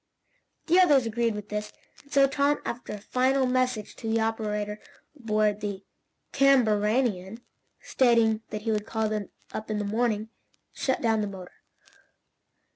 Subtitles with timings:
[0.65, 4.79] The others agreed with this, and so Tom, after a final message to the operator
[5.15, 5.83] aboard the
[6.31, 7.43] CAMBARANIAN
[7.81, 10.29] stating that he would call him up in the morning,
[10.73, 11.53] shut down the motor.